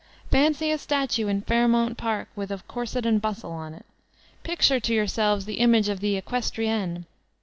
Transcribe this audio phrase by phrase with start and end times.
[0.31, 3.83] Fancy a statue in Fainnount Park with a corset and bustle on.
[4.41, 7.03] Picture to yourselves the image of the equestrienne.